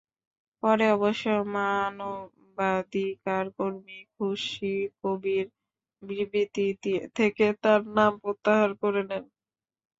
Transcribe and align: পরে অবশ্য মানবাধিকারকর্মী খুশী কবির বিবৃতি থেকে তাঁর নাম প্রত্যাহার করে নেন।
পরে 0.63 0.85
অবশ্য 0.95 1.25
মানবাধিকারকর্মী 1.55 2.19
খুশী 4.15 4.71
কবির 4.99 5.45
বিবৃতি 6.03 6.67
থেকে 7.17 7.45
তাঁর 7.63 7.81
নাম 7.97 8.11
প্রত্যাহার 8.23 8.71
করে 8.81 9.01
নেন। 9.09 9.23